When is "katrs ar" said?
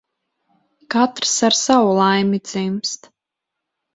0.93-1.55